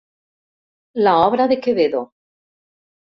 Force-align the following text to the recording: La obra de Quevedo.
La 0.95 1.19
obra 1.27 1.47
de 1.47 1.59
Quevedo. 1.61 2.01